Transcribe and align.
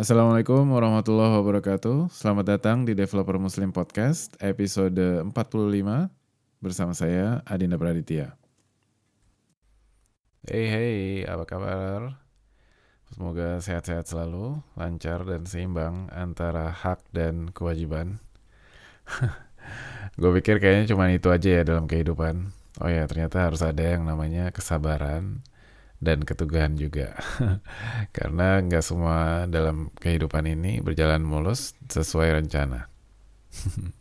Assalamualaikum 0.00 0.64
warahmatullahi 0.72 1.44
wabarakatuh. 1.44 2.08
Selamat 2.08 2.56
datang 2.56 2.88
di 2.88 2.96
Developer 2.96 3.36
Muslim 3.36 3.68
Podcast 3.68 4.32
episode 4.40 4.96
45 4.96 5.36
bersama 6.56 6.96
saya 6.96 7.44
Adinda 7.44 7.76
Praditya. 7.76 8.32
Hey 10.48 10.72
hey, 10.72 11.00
apa 11.28 11.44
kabar? 11.44 12.16
Semoga 13.12 13.60
sehat-sehat 13.60 14.08
selalu, 14.08 14.64
lancar 14.72 15.28
dan 15.28 15.44
seimbang 15.44 16.08
antara 16.16 16.72
hak 16.72 17.04
dan 17.12 17.52
kewajiban. 17.52 18.24
Gue 20.16 20.32
pikir 20.40 20.64
kayaknya 20.64 20.96
cuma 20.96 21.12
itu 21.12 21.28
aja 21.28 21.60
ya 21.60 21.62
dalam 21.76 21.84
kehidupan. 21.84 22.56
Oh 22.80 22.88
ya, 22.88 23.04
ternyata 23.04 23.52
harus 23.52 23.60
ada 23.60 23.84
yang 23.84 24.08
namanya 24.08 24.48
kesabaran, 24.48 25.44
dan 26.00 26.24
keteguhan 26.24 26.80
juga. 26.80 27.14
Karena 28.16 28.58
nggak 28.64 28.84
semua 28.84 29.44
dalam 29.46 29.92
kehidupan 30.00 30.48
ini 30.48 30.80
berjalan 30.80 31.20
mulus 31.20 31.76
sesuai 31.86 32.40
rencana. 32.40 32.88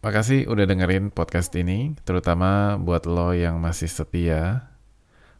Makasih 0.00 0.48
udah 0.48 0.64
dengerin 0.64 1.12
podcast 1.12 1.52
ini, 1.58 1.92
terutama 2.08 2.80
buat 2.80 3.04
lo 3.04 3.36
yang 3.36 3.60
masih 3.60 3.90
setia. 3.90 4.72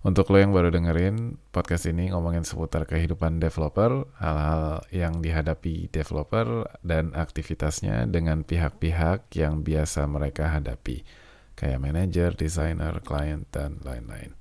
Untuk 0.00 0.32
lo 0.32 0.41
yang 0.41 0.52
baru 0.52 0.72
dengerin 0.72 1.36
podcast 1.52 1.84
ini 1.88 2.08
ngomongin 2.12 2.44
seputar 2.44 2.88
kehidupan 2.88 3.36
developer, 3.36 4.08
hal-hal 4.16 4.80
yang 4.92 5.20
dihadapi 5.20 5.92
developer, 5.92 6.64
dan 6.80 7.12
aktivitasnya 7.12 8.08
dengan 8.08 8.41
pihak-pihak 8.44 9.28
yang 9.36 9.60
biasa 9.60 10.08
mereka 10.08 10.56
hadapi, 10.56 11.05
kayak 11.52 11.84
manager, 11.84 12.33
designer, 12.33 13.05
klien, 13.05 13.44
dan 13.52 13.77
lain-lain 13.84 14.39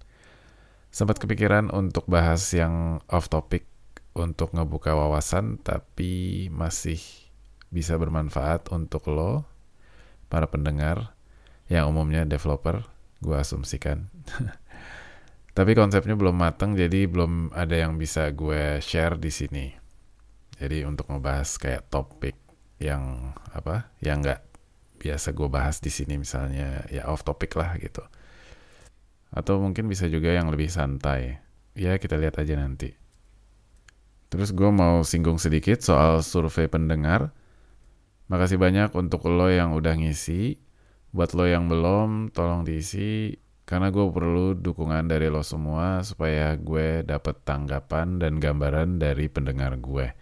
sempat 0.90 1.22
kepikiran 1.22 1.70
untuk 1.70 2.10
bahas 2.10 2.42
yang 2.54 3.02
off 3.10 3.30
topic 3.30 3.66
untuk 4.18 4.52
ngebuka 4.52 4.98
wawasan 4.98 5.62
tapi 5.62 6.48
masih 6.50 7.00
bisa 7.70 7.96
bermanfaat 7.96 8.74
untuk 8.74 9.06
lo 9.14 9.46
para 10.28 10.50
pendengar 10.50 11.14
yang 11.70 11.90
umumnya 11.90 12.26
developer 12.26 12.82
gue 13.22 13.38
asumsikan. 13.38 14.10
Tapi 15.58 15.76
konsepnya 15.76 16.16
belum 16.16 16.40
mateng 16.40 16.74
jadi 16.74 17.06
belum 17.06 17.52
ada 17.52 17.76
yang 17.76 18.00
bisa 18.00 18.32
gue 18.34 18.80
share 18.80 19.20
di 19.20 19.30
sini. 19.30 19.66
Jadi 20.56 20.88
untuk 20.88 21.10
ngebahas 21.12 21.50
kayak 21.60 21.92
topik 21.92 22.38
yang 22.80 23.36
apa 23.52 23.92
yang 24.00 24.24
nggak 24.24 24.40
biasa 25.00 25.36
gue 25.36 25.48
bahas 25.52 25.84
di 25.84 25.92
sini 25.92 26.20
misalnya 26.20 26.84
ya 26.92 27.08
off 27.08 27.24
topic 27.28 27.56
lah 27.60 27.76
gitu 27.80 28.04
atau 29.30 29.62
mungkin 29.62 29.86
bisa 29.86 30.10
juga 30.10 30.34
yang 30.34 30.50
lebih 30.50 30.70
santai. 30.70 31.38
Ya 31.78 31.96
kita 32.02 32.18
lihat 32.18 32.42
aja 32.42 32.58
nanti. 32.58 32.94
Terus 34.30 34.54
gue 34.54 34.70
mau 34.70 35.02
singgung 35.02 35.42
sedikit 35.42 35.82
soal 35.82 36.22
survei 36.22 36.70
pendengar. 36.70 37.34
Makasih 38.30 38.62
banyak 38.62 38.94
untuk 38.94 39.26
lo 39.26 39.50
yang 39.50 39.74
udah 39.74 39.98
ngisi. 39.98 40.62
Buat 41.10 41.34
lo 41.34 41.50
yang 41.50 41.66
belum, 41.66 42.30
tolong 42.30 42.62
diisi. 42.62 43.34
Karena 43.66 43.90
gue 43.90 44.06
perlu 44.10 44.58
dukungan 44.58 45.10
dari 45.10 45.30
lo 45.30 45.42
semua 45.42 46.02
supaya 46.06 46.54
gue 46.58 47.06
dapet 47.06 47.42
tanggapan 47.46 48.22
dan 48.22 48.38
gambaran 48.38 49.02
dari 49.02 49.30
pendengar 49.30 49.78
gue. 49.78 50.14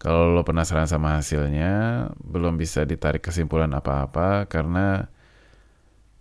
Kalau 0.00 0.32
lo 0.32 0.42
penasaran 0.42 0.88
sama 0.88 1.18
hasilnya, 1.18 2.06
belum 2.18 2.56
bisa 2.58 2.86
ditarik 2.86 3.20
kesimpulan 3.20 3.70
apa-apa 3.74 4.48
karena 4.48 5.12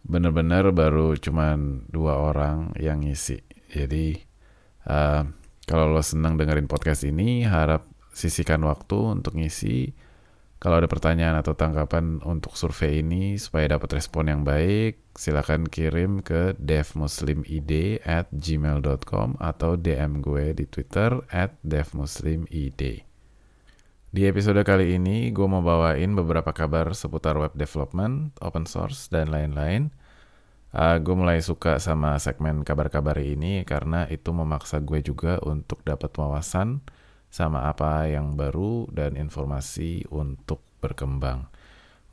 bener-bener 0.06 0.72
baru 0.72 1.16
cuman 1.18 1.90
dua 1.92 2.20
orang 2.20 2.76
yang 2.80 3.04
ngisi. 3.04 3.42
Jadi 3.70 4.18
uh, 4.90 5.24
kalau 5.70 5.86
lo 5.94 6.02
senang 6.02 6.34
dengerin 6.34 6.66
podcast 6.66 7.06
ini, 7.06 7.46
harap 7.46 7.86
sisihkan 8.10 8.66
waktu 8.66 8.98
untuk 8.98 9.38
ngisi. 9.38 9.94
Kalau 10.60 10.76
ada 10.76 10.92
pertanyaan 10.92 11.40
atau 11.40 11.56
tanggapan 11.56 12.20
untuk 12.28 12.60
survei 12.60 13.00
ini 13.00 13.40
supaya 13.40 13.80
dapat 13.80 13.96
respon 13.96 14.28
yang 14.28 14.42
baik, 14.44 15.00
silakan 15.16 15.64
kirim 15.64 16.20
ke 16.20 16.52
devmuslimid 16.60 18.04
at 18.04 18.28
gmail.com 18.36 19.40
atau 19.40 19.80
DM 19.80 20.20
gue 20.20 20.52
di 20.52 20.68
Twitter 20.68 21.24
at 21.32 21.56
devmuslimid. 21.64 23.08
Di 24.10 24.22
episode 24.26 24.66
kali 24.66 24.98
ini, 24.98 25.30
gue 25.30 25.48
mau 25.48 25.62
bawain 25.62 26.18
beberapa 26.18 26.50
kabar 26.50 26.92
seputar 26.98 27.38
web 27.38 27.54
development, 27.54 28.36
open 28.42 28.66
source, 28.66 29.06
dan 29.08 29.30
lain-lain. 29.30 29.94
Uh, 30.70 31.02
gue 31.02 31.16
mulai 31.18 31.42
suka 31.42 31.82
sama 31.82 32.14
segmen 32.22 32.62
kabar-kabar 32.62 33.18
ini 33.18 33.66
karena 33.66 34.06
itu 34.06 34.30
memaksa 34.30 34.78
gue 34.86 35.02
juga 35.02 35.42
untuk 35.42 35.82
dapat 35.82 36.14
wawasan 36.14 36.86
sama 37.34 37.66
apa 37.66 38.06
yang 38.06 38.38
baru 38.38 38.86
dan 38.94 39.18
informasi 39.18 40.06
untuk 40.14 40.62
berkembang. 40.78 41.50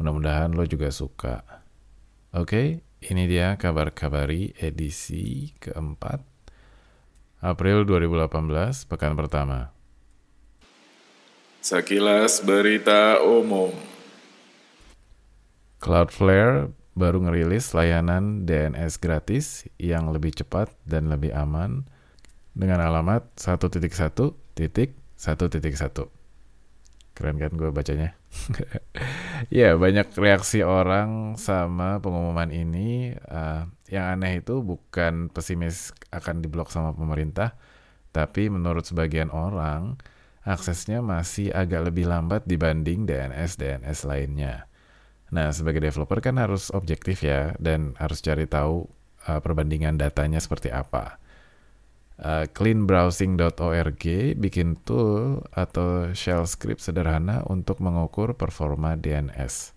Mudah-mudahan 0.01 0.57
lo 0.57 0.65
juga 0.65 0.89
suka. 0.89 1.45
Oke, 2.33 2.81
okay, 2.81 3.13
ini 3.13 3.29
dia 3.29 3.61
kabar-kabari 3.61 4.57
edisi 4.57 5.53
keempat. 5.61 6.25
April 7.45 7.85
2018, 7.85 8.89
pekan 8.89 9.13
pertama. 9.13 9.73
Sekilas 11.61 12.41
berita 12.41 13.21
umum. 13.21 13.73
Cloudflare 15.77 16.73
baru 16.97 17.21
ngerilis 17.29 17.77
layanan 17.77 18.49
DNS 18.49 18.97
gratis 18.97 19.69
yang 19.77 20.09
lebih 20.11 20.33
cepat 20.33 20.73
dan 20.89 21.13
lebih 21.13 21.31
aman 21.37 21.85
dengan 22.57 22.81
alamat 22.81 23.37
1.1.1.1. 23.37 24.57
Keren 27.17 27.37
kan 27.41 27.53
gue 27.53 27.69
bacanya? 27.73 28.17
ya, 29.53 29.77
banyak 29.77 30.13
reaksi 30.17 30.61
orang 30.65 31.41
sama 31.41 32.01
pengumuman 32.01 32.49
ini. 32.53 33.17
Uh, 33.29 33.69
yang 33.89 34.17
aneh 34.17 34.45
itu 34.45 34.61
bukan 34.61 35.33
pesimis 35.33 35.97
akan 36.13 36.45
diblok 36.45 36.69
sama 36.69 36.93
pemerintah, 36.93 37.57
tapi 38.13 38.53
menurut 38.53 38.85
sebagian 38.85 39.33
orang, 39.33 39.97
aksesnya 40.45 41.01
masih 41.01 41.53
agak 41.57 41.89
lebih 41.89 42.05
lambat 42.05 42.45
dibanding 42.45 43.09
DNS-DNS 43.09 43.99
lainnya. 44.05 44.69
Nah, 45.35 45.51
sebagai 45.51 45.83
developer 45.83 46.23
kan 46.23 46.39
harus 46.39 46.71
objektif 46.71 47.27
ya, 47.27 47.59
dan 47.59 47.99
harus 47.99 48.23
cari 48.23 48.47
tahu 48.47 48.87
uh, 49.27 49.41
perbandingan 49.43 49.99
datanya 49.99 50.39
seperti 50.39 50.71
apa. 50.71 51.19
Uh, 52.17 52.49
cleanbrowsing.org 52.49 54.05
bikin 54.41 54.81
tool 54.89 55.45
atau 55.53 56.17
shell 56.17 56.49
script 56.49 56.81
sederhana 56.81 57.45
untuk 57.45 57.83
mengukur 57.83 58.33
performa 58.33 58.97
DNS. 58.97 59.77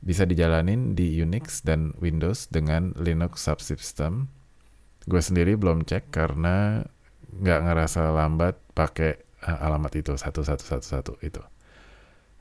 Bisa 0.00 0.24
dijalanin 0.24 0.96
di 0.96 1.18
Unix 1.20 1.60
dan 1.60 1.92
Windows 2.00 2.48
dengan 2.48 2.94
Linux 2.96 3.44
subsystem. 3.44 4.30
Gue 5.04 5.20
sendiri 5.20 5.58
belum 5.58 5.84
cek 5.84 6.08
karena 6.14 6.86
nggak 7.36 7.60
ngerasa 7.68 8.14
lambat 8.14 8.56
pakai 8.72 9.20
uh, 9.44 9.66
alamat 9.66 9.92
itu 9.98 10.14
satu 10.16 10.40
satu 10.40 10.64
satu 10.64 10.86
satu 10.86 11.12
itu. 11.20 11.42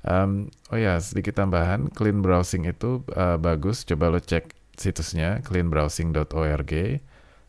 Um, 0.05 0.53
oh 0.69 0.77
ya 0.77 1.01
sedikit 1.01 1.41
tambahan, 1.41 1.89
clean 1.89 2.21
browsing 2.21 2.69
itu 2.69 3.01
uh, 3.17 3.41
bagus. 3.41 3.81
Coba 3.89 4.13
lo 4.13 4.21
cek 4.21 4.53
situsnya 4.77 5.41
cleanbrowsing.org. 5.41 6.73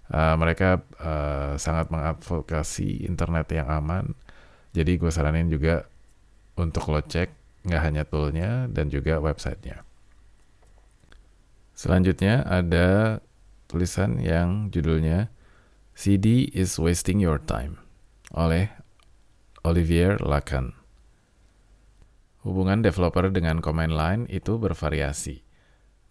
Uh, 0.07 0.35
mereka 0.39 0.81
uh, 1.03 1.59
sangat 1.61 1.93
mengadvokasi 1.93 3.05
internet 3.05 3.53
yang 3.53 3.69
aman. 3.69 4.17
Jadi 4.73 4.97
gue 4.97 5.13
saranin 5.13 5.53
juga 5.53 5.85
untuk 6.57 6.89
lo 6.89 7.05
cek 7.05 7.29
nggak 7.67 7.83
hanya 7.83 8.03
toolnya 8.09 8.71
dan 8.73 8.89
juga 8.89 9.21
websitenya. 9.21 9.85
Selanjutnya 11.77 12.41
ada 12.49 13.21
tulisan 13.69 14.17
yang 14.23 14.73
judulnya 14.73 15.29
CD 15.93 16.49
is 16.57 16.81
wasting 16.81 17.21
your 17.21 17.37
time 17.37 17.77
oleh 18.33 18.73
Olivier 19.67 20.17
Lacan. 20.23 20.86
Hubungan 22.47 22.79
developer 22.79 23.27
dengan 23.35 23.59
command 23.59 23.91
line 23.91 24.23
itu 24.31 24.55
bervariasi. 24.55 25.43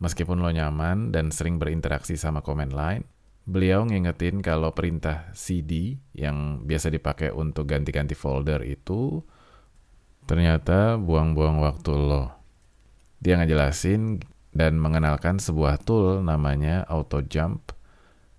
Meskipun 0.04 0.44
lo 0.44 0.52
nyaman 0.52 1.16
dan 1.16 1.32
sering 1.32 1.56
berinteraksi 1.56 2.20
sama 2.20 2.44
command 2.44 2.76
line, 2.76 3.08
beliau 3.48 3.88
ngingetin 3.88 4.44
kalau 4.44 4.76
perintah 4.76 5.32
cd 5.32 5.96
yang 6.12 6.68
biasa 6.68 6.92
dipakai 6.92 7.32
untuk 7.32 7.72
ganti-ganti 7.72 8.20
folder 8.20 8.68
itu 8.68 9.24
ternyata 10.28 11.00
buang-buang 11.00 11.64
waktu 11.64 11.96
lo. 11.96 12.36
Dia 13.24 13.40
ngejelasin 13.40 14.20
dan 14.52 14.76
mengenalkan 14.76 15.40
sebuah 15.40 15.88
tool 15.88 16.20
namanya 16.20 16.84
AutoJump. 16.92 17.72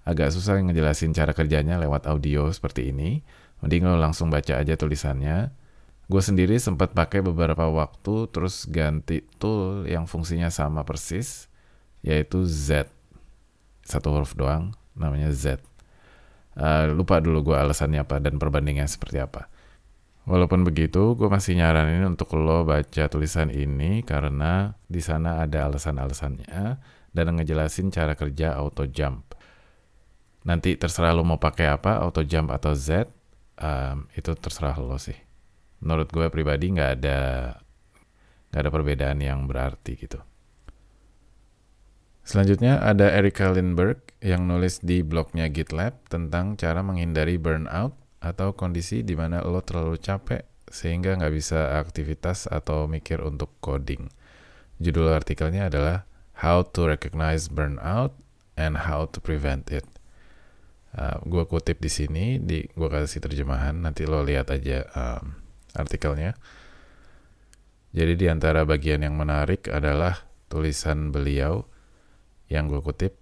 Agak 0.04 0.36
susah 0.36 0.60
ngejelasin 0.60 1.16
cara 1.16 1.32
kerjanya 1.32 1.80
lewat 1.80 2.04
audio 2.04 2.52
seperti 2.52 2.92
ini, 2.92 3.24
Mending 3.64 3.88
lo 3.88 3.96
langsung 3.96 4.28
baca 4.28 4.60
aja 4.60 4.76
tulisannya. 4.76 5.48
Gue 6.06 6.22
sendiri 6.22 6.54
sempat 6.62 6.94
pakai 6.94 7.18
beberapa 7.18 7.66
waktu 7.66 8.30
terus 8.30 8.62
ganti 8.70 9.26
tool 9.42 9.90
yang 9.90 10.06
fungsinya 10.06 10.54
sama 10.54 10.86
persis, 10.86 11.50
yaitu 12.06 12.46
Z. 12.46 12.86
Satu 13.82 14.14
huruf 14.14 14.38
doang, 14.38 14.70
namanya 14.94 15.34
Z. 15.34 15.58
Uh, 16.54 16.94
lupa 16.94 17.18
dulu 17.18 17.52
gue 17.52 17.56
alasannya 17.58 18.06
apa 18.06 18.22
dan 18.22 18.38
perbandingannya 18.38 18.86
seperti 18.86 19.18
apa. 19.18 19.50
Walaupun 20.30 20.62
begitu, 20.62 21.18
gue 21.18 21.26
masih 21.26 21.58
nyaranin 21.58 22.06
untuk 22.06 22.34
lo 22.38 22.62
baca 22.62 23.06
tulisan 23.10 23.50
ini 23.50 24.02
karena 24.02 24.74
di 24.86 24.98
sana 24.98 25.42
ada 25.42 25.70
alasan-alasannya 25.70 26.62
dan 27.14 27.26
ngejelasin 27.34 27.90
cara 27.90 28.14
kerja 28.14 28.54
auto 28.54 28.86
jump. 28.86 29.34
Nanti 30.46 30.78
terserah 30.78 31.10
lo 31.10 31.26
mau 31.26 31.42
pakai 31.42 31.66
apa, 31.66 31.98
auto 31.98 32.22
jump 32.22 32.54
atau 32.54 32.74
Z, 32.78 33.10
um, 33.58 34.06
itu 34.14 34.30
terserah 34.38 34.78
lo 34.78 34.98
sih. 34.98 35.25
Menurut 35.86 36.10
gue 36.10 36.26
pribadi 36.34 36.74
nggak 36.74 36.90
ada 36.98 37.18
nggak 38.50 38.60
ada 38.66 38.70
perbedaan 38.74 39.18
yang 39.22 39.46
berarti 39.46 39.94
gitu. 39.94 40.18
Selanjutnya 42.26 42.82
ada 42.82 43.14
Erika 43.14 43.54
Lindbergh 43.54 44.02
yang 44.18 44.50
nulis 44.50 44.82
di 44.82 45.06
blognya 45.06 45.46
GitLab 45.46 46.10
tentang 46.10 46.58
cara 46.58 46.82
menghindari 46.82 47.38
burnout 47.38 47.94
atau 48.18 48.50
kondisi 48.50 49.06
di 49.06 49.14
mana 49.14 49.46
lo 49.46 49.62
terlalu 49.62 49.94
capek 50.02 50.42
sehingga 50.66 51.14
nggak 51.14 51.30
bisa 51.30 51.78
aktivitas 51.78 52.50
atau 52.50 52.90
mikir 52.90 53.22
untuk 53.22 53.54
coding. 53.62 54.10
Judul 54.82 55.14
artikelnya 55.14 55.70
adalah 55.70 56.02
How 56.42 56.66
to 56.74 56.90
Recognize 56.90 57.46
Burnout 57.46 58.18
and 58.58 58.90
How 58.90 59.06
to 59.14 59.22
Prevent 59.22 59.70
It. 59.70 59.86
Uh, 60.96 61.22
gue 61.22 61.46
kutip 61.46 61.78
di 61.78 61.92
sini, 61.92 62.42
di 62.42 62.66
gue 62.66 62.88
kasih 62.90 63.22
terjemahan, 63.22 63.78
nanti 63.78 64.02
lo 64.02 64.26
lihat 64.26 64.50
aja 64.50 64.82
um, 64.98 65.45
artikelnya. 65.76 66.34
Jadi 67.92 68.12
di 68.18 68.26
antara 68.28 68.64
bagian 68.64 69.04
yang 69.04 69.16
menarik 69.16 69.68
adalah 69.68 70.26
tulisan 70.48 71.12
beliau 71.12 71.68
yang 72.50 72.68
gue 72.68 72.80
kutip, 72.80 73.16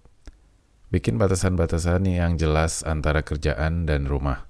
bikin 0.89 1.19
batasan-batasan 1.19 2.07
yang 2.07 2.35
jelas 2.39 2.81
antara 2.87 3.21
kerjaan 3.21 3.87
dan 3.87 4.07
rumah 4.07 4.47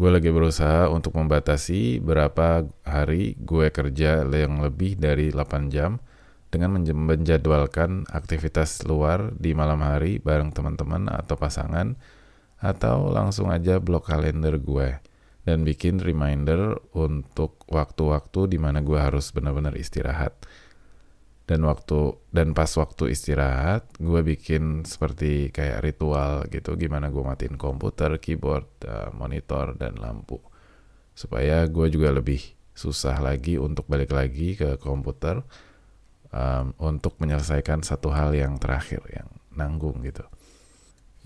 gue 0.00 0.08
lagi 0.08 0.32
berusaha 0.32 0.88
untuk 0.88 1.12
membatasi 1.12 2.00
berapa 2.00 2.64
hari 2.88 3.36
gue 3.36 3.68
kerja 3.68 4.24
yang 4.24 4.64
lebih 4.64 4.96
dari 4.96 5.28
8 5.28 5.68
jam 5.68 6.00
dengan 6.48 6.80
menjadwalkan 6.80 8.08
aktivitas 8.08 8.80
luar 8.88 9.36
di 9.36 9.52
malam 9.52 9.84
hari 9.84 10.16
bareng 10.16 10.56
teman-teman 10.56 11.04
atau 11.12 11.36
pasangan 11.36 12.00
atau 12.64 13.12
langsung 13.12 13.52
aja 13.52 13.76
blok 13.76 14.08
kalender 14.08 14.56
gue 14.56 14.96
dan 15.44 15.64
bikin 15.64 16.00
reminder 16.00 16.76
untuk 16.92 17.64
waktu-waktu 17.72 18.56
di 18.56 18.58
mana 18.60 18.84
gue 18.84 18.96
harus 19.00 19.32
benar-benar 19.32 19.72
istirahat. 19.76 20.36
Dan 21.48 21.66
waktu 21.66 22.14
dan 22.30 22.54
pas 22.54 22.70
waktu 22.78 23.10
istirahat 23.10 23.98
gue 23.98 24.22
bikin 24.22 24.86
seperti 24.86 25.50
kayak 25.50 25.82
ritual 25.82 26.46
gitu 26.46 26.78
gimana 26.78 27.10
gue 27.10 27.26
matiin 27.26 27.58
komputer 27.58 28.22
keyboard 28.22 28.70
uh, 28.86 29.10
monitor 29.10 29.74
dan 29.74 29.98
lampu. 29.98 30.38
Supaya 31.16 31.66
gue 31.66 31.90
juga 31.90 32.14
lebih 32.14 32.54
susah 32.70 33.18
lagi 33.18 33.58
untuk 33.58 33.90
balik 33.90 34.14
lagi 34.14 34.54
ke 34.54 34.78
komputer 34.78 35.42
um, 36.30 36.70
untuk 36.78 37.18
menyelesaikan 37.18 37.82
satu 37.82 38.14
hal 38.14 38.30
yang 38.30 38.54
terakhir 38.62 39.02
yang 39.10 39.26
nanggung 39.50 40.06
gitu. 40.06 40.22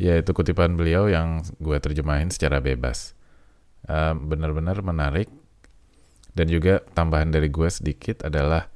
Ya 0.01 0.17
itu 0.17 0.33
kutipan 0.33 0.75
beliau 0.81 1.07
yang 1.07 1.45
gue 1.61 1.77
terjemahin 1.79 2.33
secara 2.33 2.65
bebas 2.65 3.13
um, 3.89 4.15
benar-benar 4.31 4.81
menarik 4.85 5.29
dan 6.35 6.47
juga 6.51 6.83
tambahan 6.93 7.31
dari 7.31 7.49
gue 7.49 7.69
sedikit 7.71 8.27
adalah 8.27 8.75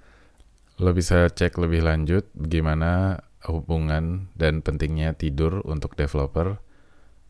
Lo 0.78 0.94
bisa 0.94 1.26
cek 1.26 1.58
lebih 1.58 1.82
lanjut 1.82 2.30
bagaimana 2.38 3.18
hubungan 3.50 4.30
dan 4.38 4.62
pentingnya 4.62 5.10
tidur 5.10 5.58
untuk 5.66 5.98
developer 5.98 6.62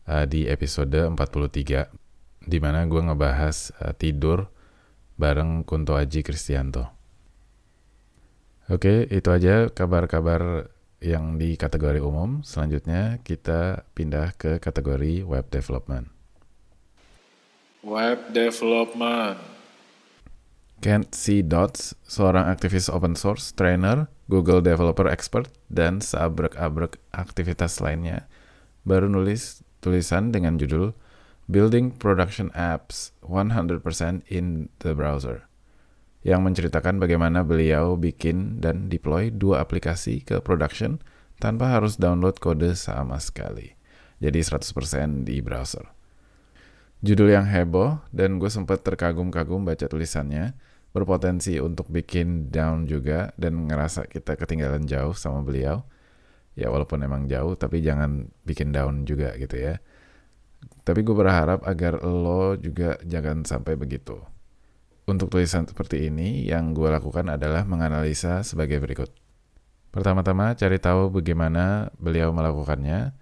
uh, 0.05 0.25
di 0.29 0.45
episode 0.45 0.93
43 0.93 2.45
di 2.45 2.57
mana 2.61 2.85
gue 2.85 3.01
ngebahas 3.01 3.73
uh, 3.81 3.93
tidur 3.97 4.53
bareng 5.17 5.65
Kunto 5.65 5.97
Aji 5.97 6.21
Kristianto. 6.21 6.93
Oke, 8.69 9.09
itu 9.09 9.33
aja 9.33 9.65
kabar-kabar 9.73 10.69
yang 11.01 11.41
di 11.41 11.57
kategori 11.57 12.05
umum. 12.05 12.45
Selanjutnya 12.45 13.17
kita 13.25 13.89
pindah 13.97 14.37
ke 14.37 14.61
kategori 14.61 15.25
web 15.25 15.49
development. 15.49 16.18
Web 17.79 18.35
development. 18.35 19.39
Kent 20.83 21.15
C. 21.15 21.39
Dodds, 21.39 21.95
seorang 22.03 22.51
aktivis 22.51 22.91
open 22.91 23.15
source, 23.15 23.55
trainer, 23.55 24.11
Google 24.27 24.59
Developer 24.59 25.07
Expert, 25.07 25.47
dan 25.71 26.03
seabrek-abrek 26.03 26.99
aktivitas 27.15 27.79
lainnya, 27.79 28.27
baru 28.83 29.07
nulis 29.07 29.63
tulisan 29.79 30.35
dengan 30.35 30.59
judul 30.59 30.91
Building 31.47 31.95
Production 31.95 32.51
Apps 32.51 33.15
100% 33.23 33.79
in 34.27 34.67
the 34.83 34.91
Browser, 34.91 35.47
yang 36.27 36.43
menceritakan 36.43 36.99
bagaimana 36.99 37.47
beliau 37.47 37.95
bikin 37.95 38.59
dan 38.59 38.91
deploy 38.91 39.31
dua 39.31 39.63
aplikasi 39.63 40.19
ke 40.27 40.43
production 40.43 40.99
tanpa 41.39 41.79
harus 41.79 41.95
download 41.95 42.43
kode 42.43 42.75
sama 42.75 43.23
sekali. 43.23 43.79
Jadi 44.19 44.43
100% 44.43 45.23
di 45.23 45.39
browser. 45.39 45.98
Judul 46.99 47.31
yang 47.31 47.47
heboh 47.47 48.03
dan 48.11 48.43
gue 48.43 48.51
sempat 48.51 48.83
terkagum-kagum 48.83 49.63
baca 49.63 49.87
tulisannya 49.87 50.51
berpotensi 50.91 51.55
untuk 51.61 51.87
bikin 51.87 52.51
down 52.51 52.89
juga 52.89 53.31
dan 53.39 53.69
ngerasa 53.71 54.09
kita 54.09 54.35
ketinggalan 54.35 54.83
jauh 54.83 55.15
sama 55.15 55.39
beliau. 55.39 55.85
Ya 56.59 56.67
walaupun 56.67 56.99
emang 56.99 57.23
jauh 57.31 57.55
tapi 57.55 57.79
jangan 57.79 58.27
bikin 58.43 58.75
down 58.75 59.07
juga 59.07 59.31
gitu 59.39 59.55
ya. 59.55 59.79
Tapi 60.83 60.99
gue 61.07 61.15
berharap 61.15 61.63
agar 61.63 62.03
lo 62.03 62.59
juga 62.59 62.99
jangan 63.07 63.47
sampai 63.47 63.79
begitu. 63.79 64.19
Untuk 65.07 65.31
tulisan 65.31 65.63
seperti 65.63 66.11
ini 66.11 66.43
yang 66.51 66.75
gue 66.75 66.89
lakukan 66.91 67.31
adalah 67.31 67.63
menganalisa 67.63 68.43
sebagai 68.43 68.83
berikut. 68.83 69.07
Pertama-tama 69.89 70.53
cari 70.53 70.77
tahu 70.77 71.15
bagaimana 71.15 71.95
beliau 71.95 72.35
melakukannya. 72.35 73.15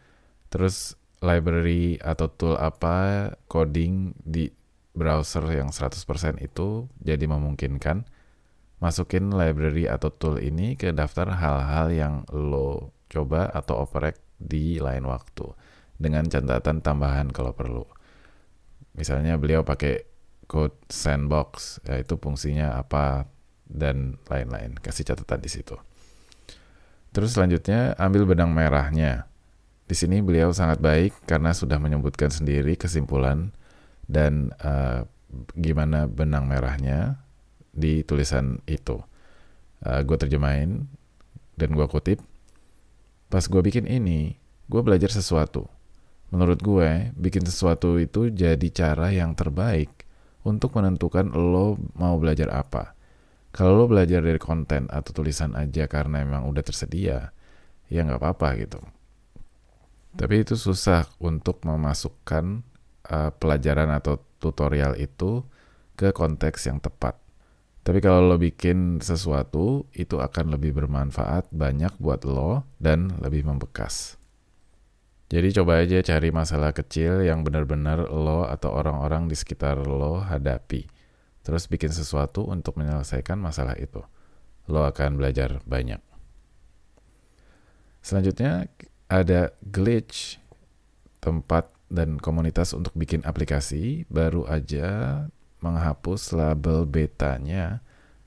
Terus 0.50 0.97
library 1.27 2.00
atau 2.00 2.31
tool 2.31 2.56
apa 2.56 3.35
coding 3.51 4.15
di 4.24 4.47
browser 4.95 5.44
yang 5.51 5.69
100% 5.69 6.00
itu 6.39 6.88
jadi 7.03 7.27
memungkinkan 7.27 8.07
masukin 8.79 9.35
library 9.35 9.85
atau 9.91 10.07
tool 10.07 10.39
ini 10.39 10.79
ke 10.79 10.95
daftar 10.95 11.35
hal-hal 11.35 11.91
yang 11.91 12.13
lo 12.31 12.95
coba 13.12 13.51
atau 13.51 13.83
operate 13.83 14.24
di 14.39 14.79
lain 14.79 15.03
waktu 15.09 15.51
dengan 15.97 16.29
catatan 16.29 16.79
tambahan 16.85 17.33
kalau 17.33 17.51
perlu. 17.51 17.85
Misalnya 18.94 19.38
beliau 19.38 19.65
pakai 19.65 20.06
code 20.45 20.77
sandbox, 20.89 21.81
yaitu 21.85 22.18
fungsinya 22.18 22.77
apa 22.77 23.29
dan 23.67 24.17
lain-lain. 24.29 24.77
Kasih 24.79 25.05
catatan 25.05 25.41
di 25.43 25.50
situ. 25.51 25.75
Terus 27.12 27.34
selanjutnya 27.36 27.98
ambil 27.98 28.29
benang 28.29 28.53
merahnya. 28.53 29.26
Di 29.88 29.96
sini 29.96 30.20
beliau 30.20 30.51
sangat 30.51 30.84
baik 30.84 31.24
karena 31.24 31.56
sudah 31.56 31.79
menyebutkan 31.79 32.27
sendiri 32.27 32.75
kesimpulan 32.75 33.56
dan 34.03 34.51
uh, 34.60 35.08
gimana 35.56 36.12
benang 36.12 36.44
merahnya 36.44 37.24
di 37.72 38.03
tulisan 38.03 38.60
itu. 38.67 39.00
Uh, 39.79 40.03
gue 40.03 40.17
terjemahin 40.20 40.91
dan 41.56 41.72
gue 41.72 41.88
kutip. 41.88 42.20
Pas 43.32 43.44
gue 43.44 43.62
bikin 43.63 43.88
ini, 43.88 44.36
gue 44.67 44.82
belajar 44.84 45.08
sesuatu. 45.08 45.72
Menurut 46.36 46.60
gue, 46.60 47.15
bikin 47.15 47.48
sesuatu 47.48 47.96
itu 47.96 48.27
jadi 48.27 48.67
cara 48.75 49.15
yang 49.15 49.32
terbaik 49.39 50.03
untuk 50.44 50.75
menentukan 50.75 51.32
lo 51.32 51.79
mau 51.96 52.20
belajar 52.20 52.51
apa. 52.51 52.91
Kalau 53.56 53.79
lo 53.79 53.86
belajar 53.88 54.20
dari 54.20 54.39
konten 54.39 54.91
atau 54.91 55.15
tulisan 55.15 55.56
aja 55.56 55.88
karena 55.88 56.24
emang 56.24 56.44
udah 56.51 56.63
tersedia, 56.63 57.32
ya 57.88 58.00
nggak 58.03 58.20
apa-apa 58.20 58.48
gitu. 58.60 58.79
Tapi 60.17 60.41
itu 60.41 60.57
susah 60.57 61.05
untuk 61.21 61.62
memasukkan 61.62 62.65
uh, 63.05 63.29
pelajaran 63.38 63.93
atau 63.93 64.17
tutorial 64.41 64.97
itu 64.97 65.45
ke 65.93 66.09
konteks 66.09 66.65
yang 66.65 66.81
tepat. 66.81 67.21
Tapi 67.86 68.03
kalau 68.03 68.25
lo 68.25 68.36
bikin 68.36 69.00
sesuatu, 69.00 69.88
itu 69.95 70.19
akan 70.19 70.57
lebih 70.57 70.75
bermanfaat 70.75 71.53
banyak 71.55 71.95
buat 72.01 72.27
lo 72.27 72.67
dan 72.81 73.15
lebih 73.21 73.47
membekas. 73.47 74.19
Jadi 75.27 75.55
coba 75.55 75.83
aja 75.83 76.00
cari 76.03 76.33
masalah 76.33 76.75
kecil 76.75 77.24
yang 77.24 77.47
benar-benar 77.47 78.12
lo 78.12 78.43
atau 78.43 78.75
orang-orang 78.75 79.31
di 79.31 79.36
sekitar 79.39 79.79
lo 79.88 80.19
hadapi. 80.19 80.88
Terus 81.45 81.71
bikin 81.71 81.93
sesuatu 81.93 82.43
untuk 82.43 82.75
menyelesaikan 82.75 83.39
masalah 83.39 83.75
itu. 83.79 84.03
Lo 84.67 84.83
akan 84.83 85.15
belajar 85.19 85.63
banyak. 85.63 86.00
Selanjutnya 88.03 88.67
ada 89.08 89.56
glitch 89.64 90.40
tempat 91.24 91.72
dan 91.88 92.20
komunitas 92.20 92.76
untuk 92.76 92.92
bikin 92.96 93.24
aplikasi 93.24 94.04
baru 94.12 94.44
aja 94.48 95.24
menghapus 95.64 96.36
label 96.36 96.84
betanya 96.84 97.80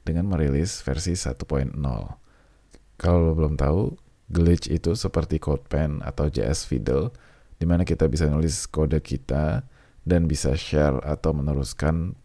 dengan 0.03 0.27
merilis 0.33 0.81
versi 0.81 1.13
1.0. 1.13 1.77
Kalau 3.01 3.19
lo 3.21 3.33
belum 3.37 3.55
tahu, 3.57 3.97
glitch 4.33 4.69
itu 4.73 4.97
seperti 4.97 5.37
CodePen 5.37 6.01
atau 6.01 6.29
JS 6.29 6.69
Fiddle 6.69 7.13
di 7.61 7.69
mana 7.69 7.85
kita 7.85 8.09
bisa 8.09 8.25
nulis 8.27 8.65
kode 8.65 8.99
kita 9.05 9.69
dan 10.09 10.25
bisa 10.25 10.57
share 10.57 10.97
atau 11.05 11.37
meneruskan 11.37 12.17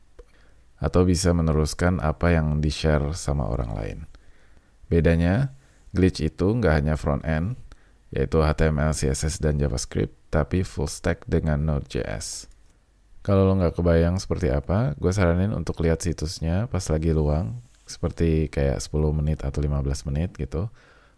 atau 0.80 1.08
bisa 1.08 1.32
meneruskan 1.36 2.00
apa 2.04 2.36
yang 2.36 2.60
di-share 2.64 3.16
sama 3.16 3.48
orang 3.48 3.72
lain. 3.76 4.00
Bedanya, 4.88 5.56
glitch 5.96 6.24
itu 6.24 6.56
nggak 6.56 6.74
hanya 6.84 6.96
front-end, 6.96 7.60
yaitu 8.16 8.40
HTML, 8.40 8.96
CSS, 8.96 9.44
dan 9.44 9.60
JavaScript, 9.60 10.16
tapi 10.32 10.64
full 10.64 10.88
stack 10.88 11.28
dengan 11.28 11.60
Node.js. 11.68 12.48
Kalau 13.20 13.44
lo 13.44 13.60
nggak 13.60 13.76
kebayang 13.76 14.16
seperti 14.16 14.54
apa, 14.54 14.96
gue 14.96 15.12
saranin 15.12 15.52
untuk 15.52 15.84
lihat 15.84 16.00
situsnya 16.00 16.72
pas 16.72 16.88
lagi 16.88 17.12
luang, 17.12 17.60
seperti 17.84 18.48
kayak 18.48 18.80
10 18.80 19.12
menit 19.12 19.44
atau 19.44 19.60
15 19.60 20.08
menit 20.08 20.32
gitu. 20.40 20.72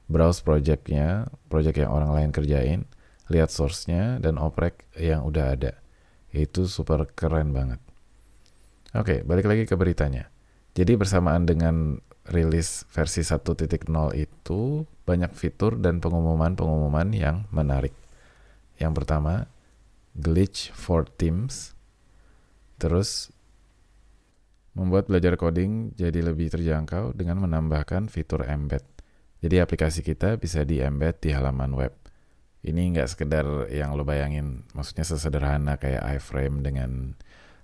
Browse 0.08 0.42
projectnya, 0.42 1.28
project 1.52 1.78
yang 1.84 1.92
orang 1.92 2.16
lain 2.16 2.30
kerjain, 2.32 2.88
lihat 3.28 3.52
source-nya, 3.52 4.18
dan 4.24 4.40
oprek 4.40 4.88
yang 4.96 5.28
udah 5.28 5.54
ada. 5.54 5.78
Itu 6.32 6.66
super 6.66 7.06
keren 7.12 7.52
banget. 7.52 7.84
Oke, 8.96 9.22
balik 9.28 9.52
lagi 9.52 9.68
ke 9.68 9.76
beritanya. 9.76 10.32
Jadi 10.74 10.96
bersamaan 10.96 11.44
dengan 11.44 12.00
rilis 12.28 12.84
versi 12.92 13.24
1.0 13.24 13.88
itu 14.16 14.62
banyak 15.08 15.32
fitur 15.32 15.80
dan 15.80 16.04
pengumuman-pengumuman 16.04 17.16
yang 17.16 17.48
menarik. 17.50 17.96
Yang 18.78 18.94
pertama, 19.04 19.48
glitch 20.18 20.76
for 20.76 21.08
teams. 21.08 21.74
Terus 22.78 23.32
membuat 24.78 25.10
belajar 25.10 25.34
coding 25.40 25.98
jadi 25.98 26.22
lebih 26.22 26.54
terjangkau 26.54 27.18
dengan 27.18 27.42
menambahkan 27.42 28.12
fitur 28.12 28.46
embed. 28.46 28.86
Jadi 29.42 29.58
aplikasi 29.58 30.06
kita 30.06 30.38
bisa 30.38 30.62
di-embed 30.62 31.18
di 31.22 31.34
halaman 31.34 31.74
web. 31.74 31.94
Ini 32.62 32.94
nggak 32.94 33.10
sekedar 33.10 33.46
yang 33.74 33.98
lo 33.98 34.06
bayangin, 34.06 34.66
maksudnya 34.76 35.06
sesederhana 35.06 35.78
kayak 35.78 36.20
iframe 36.20 36.66
dengan 36.66 37.16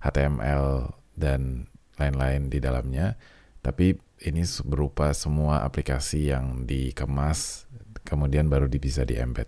HTML 0.02 0.96
dan 1.18 1.70
lain-lain 1.98 2.50
di 2.50 2.58
dalamnya, 2.62 3.18
tapi 3.64 3.96
ini 4.24 4.44
berupa 4.68 5.16
semua 5.16 5.64
aplikasi 5.64 6.30
yang 6.36 6.68
dikemas, 6.68 7.66
kemudian 8.04 8.52
baru 8.52 8.68
bisa 8.78 9.08
di-embed. 9.08 9.48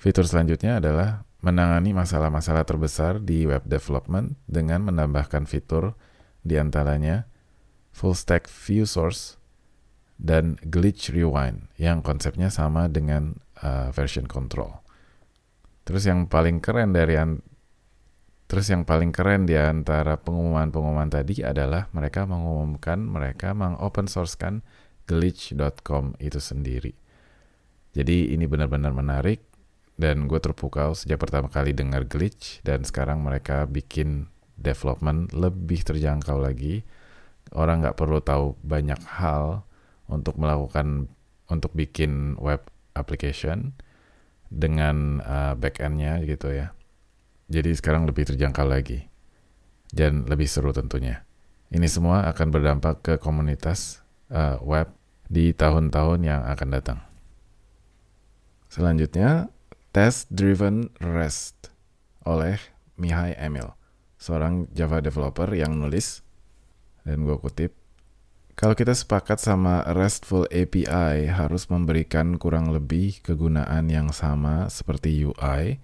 Fitur 0.00 0.24
selanjutnya 0.26 0.80
adalah 0.80 1.22
menangani 1.44 1.92
masalah-masalah 1.92 2.64
terbesar 2.64 3.20
di 3.20 3.44
web 3.44 3.62
development 3.68 4.40
dengan 4.48 4.88
menambahkan 4.88 5.44
fitur 5.46 5.94
di 6.42 6.58
antaranya 6.58 7.28
full 7.92 8.16
stack 8.16 8.48
view 8.48 8.88
source 8.88 9.36
dan 10.18 10.58
glitch 10.64 11.12
rewind 11.12 11.70
yang 11.76 12.00
konsepnya 12.00 12.48
sama 12.48 12.88
dengan 12.88 13.38
uh, 13.60 13.92
version 13.94 14.24
control. 14.26 14.82
Terus 15.82 16.06
yang 16.06 16.30
paling 16.30 16.62
keren 16.62 16.94
dari 16.94 17.18
terus 18.52 18.68
yang 18.68 18.84
paling 18.84 19.16
keren 19.16 19.48
di 19.48 19.56
antara 19.56 20.20
pengumuman-pengumuman 20.20 21.08
tadi 21.08 21.40
adalah 21.40 21.88
mereka 21.96 22.28
mengumumkan 22.28 23.00
mereka 23.00 23.56
mengopen 23.56 24.04
sourcekan 24.04 24.60
glitch.com 25.08 26.20
itu 26.20 26.36
sendiri. 26.36 26.92
Jadi 27.96 28.36
ini 28.36 28.44
benar-benar 28.44 28.92
menarik 28.92 29.40
dan 29.96 30.28
gue 30.28 30.36
terpukau 30.36 30.92
sejak 30.92 31.16
pertama 31.16 31.48
kali 31.48 31.72
dengar 31.72 32.04
glitch 32.04 32.60
dan 32.60 32.84
sekarang 32.84 33.24
mereka 33.24 33.64
bikin 33.64 34.28
development 34.60 35.32
lebih 35.32 35.80
terjangkau 35.80 36.36
lagi 36.36 36.84
orang 37.56 37.80
nggak 37.80 37.96
perlu 37.96 38.20
tahu 38.20 38.60
banyak 38.60 39.00
hal 39.16 39.64
untuk 40.12 40.36
melakukan 40.36 41.08
untuk 41.48 41.72
bikin 41.72 42.36
web 42.36 42.60
application 42.92 43.72
dengan 44.52 45.24
uh, 45.24 45.56
backendnya 45.56 46.20
gitu 46.28 46.52
ya 46.52 46.76
jadi 47.52 47.76
sekarang 47.76 48.08
lebih 48.08 48.24
terjangkau 48.32 48.64
lagi. 48.64 49.04
Dan 49.92 50.24
lebih 50.24 50.48
seru 50.48 50.72
tentunya. 50.72 51.28
Ini 51.68 51.84
semua 51.84 52.24
akan 52.32 52.48
berdampak 52.48 53.04
ke 53.04 53.14
komunitas 53.20 54.00
uh, 54.32 54.56
web 54.64 54.88
di 55.28 55.52
tahun-tahun 55.52 56.24
yang 56.24 56.40
akan 56.48 56.68
datang. 56.72 56.98
Selanjutnya 58.72 59.52
Test 59.92 60.32
Driven 60.32 60.88
REST 60.96 61.68
oleh 62.24 62.56
Mihai 62.96 63.36
Emil, 63.36 63.68
seorang 64.16 64.64
Java 64.72 65.04
developer 65.04 65.52
yang 65.52 65.76
nulis, 65.76 66.24
dan 67.04 67.28
gue 67.28 67.36
kutip, 67.36 67.76
kalau 68.52 68.76
kita 68.76 68.92
sepakat 68.92 69.40
sama 69.40 69.80
RESTful 69.92 70.44
API 70.52 71.28
harus 71.28 71.68
memberikan 71.72 72.36
kurang 72.36 72.72
lebih 72.72 73.20
kegunaan 73.24 73.88
yang 73.88 74.12
sama 74.12 74.68
seperti 74.68 75.24
UI, 75.24 75.80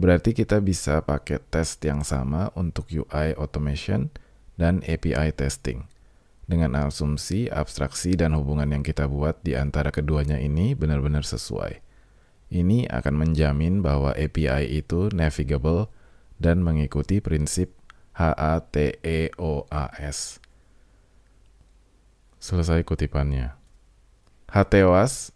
berarti 0.00 0.32
kita 0.32 0.64
bisa 0.64 1.04
pakai 1.04 1.44
test 1.52 1.84
yang 1.84 2.00
sama 2.00 2.48
untuk 2.56 2.88
UI 2.88 3.36
automation 3.36 4.08
dan 4.56 4.80
API 4.88 5.36
testing. 5.36 5.84
Dengan 6.48 6.72
asumsi, 6.74 7.52
abstraksi, 7.52 8.16
dan 8.16 8.32
hubungan 8.34 8.72
yang 8.72 8.80
kita 8.82 9.06
buat 9.06 9.38
di 9.44 9.54
antara 9.54 9.92
keduanya 9.92 10.40
ini 10.40 10.72
benar-benar 10.72 11.22
sesuai. 11.22 11.84
Ini 12.50 12.90
akan 12.90 13.14
menjamin 13.14 13.84
bahwa 13.84 14.10
API 14.16 14.66
itu 14.82 15.12
navigable 15.14 15.86
dan 16.42 16.64
mengikuti 16.64 17.22
prinsip 17.22 17.76
HATEOAS. 18.18 19.30
Selesai 22.40 22.82
kutipannya. 22.82 23.54
HTOAS, 24.50 25.30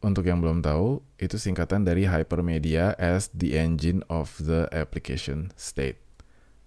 untuk 0.00 0.24
yang 0.24 0.40
belum 0.40 0.64
tahu, 0.64 1.04
itu 1.20 1.36
singkatan 1.36 1.84
dari 1.84 2.08
Hypermedia 2.08 2.96
as 2.96 3.28
the 3.36 3.52
Engine 3.52 4.00
of 4.08 4.32
the 4.40 4.64
Application 4.72 5.52
State, 5.60 6.00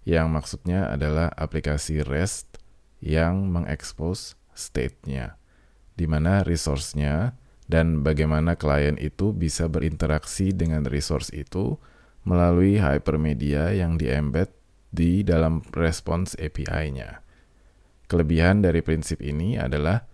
yang 0.05 0.29
maksudnya 0.29 0.93
adalah 0.93 1.33
aplikasi 1.33 2.05
REST 2.05 2.61
yang 3.01 3.49
mengekspos 3.49 4.37
state-nya, 4.53 5.35
di 5.97 6.05
mana 6.05 6.45
resource-nya 6.45 7.33
dan 7.65 8.05
bagaimana 8.05 8.53
klien 8.53 9.01
itu 9.01 9.33
bisa 9.33 9.65
berinteraksi 9.65 10.53
dengan 10.53 10.85
resource 10.85 11.33
itu 11.33 11.81
melalui 12.23 12.79
hypermedia 12.79 13.73
yang 13.73 13.97
di-embed 13.97 14.53
di 14.93 15.25
dalam 15.25 15.65
response 15.73 16.37
API-nya. 16.37 17.25
Kelebihan 18.05 18.61
dari 18.61 18.85
prinsip 18.85 19.25
ini 19.25 19.57
adalah 19.57 20.05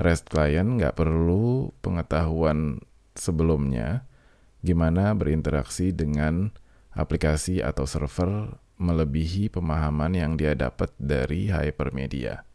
REST 0.00 0.32
client 0.32 0.80
nggak 0.80 0.96
perlu 0.96 1.72
pengetahuan 1.84 2.80
sebelumnya 3.12 4.08
gimana 4.64 5.12
berinteraksi 5.12 5.92
dengan 5.92 6.54
aplikasi 6.96 7.60
atau 7.60 7.84
server 7.84 8.56
melebihi 8.80 9.52
pemahaman 9.52 10.16
yang 10.16 10.32
dia 10.38 10.56
dapat 10.56 10.90
dari 10.96 11.52
hypermedia. 11.52 12.46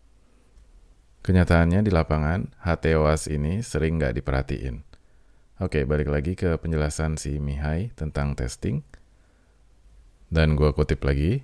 Kenyataannya 1.21 1.83
di 1.83 1.91
lapangan, 1.91 2.55
HTOAS 2.63 3.27
ini 3.27 3.59
sering 3.59 3.99
nggak 3.99 4.23
diperhatiin. 4.23 4.87
Oke, 5.59 5.83
balik 5.83 6.07
lagi 6.07 6.37
ke 6.37 6.55
penjelasan 6.55 7.17
si 7.17 7.41
Mihai 7.41 7.91
tentang 7.97 8.37
testing. 8.37 8.85
Dan 10.31 10.55
gue 10.55 10.71
kutip 10.71 11.03
lagi, 11.03 11.43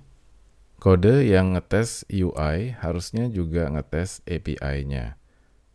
kode 0.80 1.26
yang 1.26 1.52
ngetes 1.56 2.06
UI 2.08 2.72
harusnya 2.78 3.28
juga 3.28 3.68
ngetes 3.68 4.22
API-nya. 4.24 5.18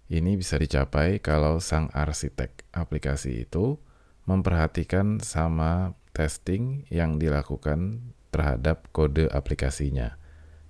Ini 0.09 0.41
bisa 0.41 0.57
dicapai 0.57 1.21
kalau 1.21 1.61
sang 1.61 1.93
arsitek 1.93 2.65
aplikasi 2.73 3.45
itu 3.45 3.77
memperhatikan 4.25 5.21
sama 5.21 5.93
testing 6.17 6.81
yang 6.89 7.21
dilakukan 7.21 8.01
terhadap 8.33 8.89
kode 8.89 9.29
aplikasinya, 9.29 10.17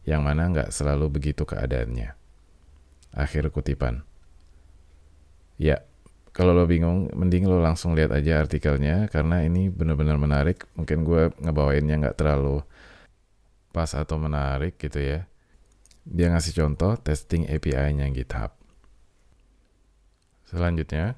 yang 0.03 0.27
mana 0.27 0.51
nggak 0.51 0.75
selalu 0.75 1.07
begitu 1.07 1.47
keadaannya. 1.47 2.19
Akhir 3.15 3.47
kutipan. 3.47 4.03
Ya, 5.55 5.87
kalau 6.35 6.51
lo 6.51 6.67
bingung, 6.67 7.07
mending 7.15 7.47
lo 7.47 7.63
langsung 7.63 7.95
lihat 7.95 8.11
aja 8.11 8.43
artikelnya 8.43 9.07
karena 9.07 9.47
ini 9.47 9.71
benar-benar 9.71 10.19
menarik. 10.19 10.67
Mungkin 10.75 11.07
gue 11.07 11.31
ngebawainnya 11.39 11.95
nggak 11.95 12.19
terlalu 12.19 12.59
pas 13.71 13.87
atau 13.95 14.19
menarik 14.19 14.75
gitu 14.75 14.99
ya. 14.99 15.31
Dia 16.03 16.27
ngasih 16.27 16.59
contoh 16.59 16.99
testing 16.99 17.47
API-nya 17.47 18.11
GitHub. 18.11 18.58
Selanjutnya, 20.49 21.13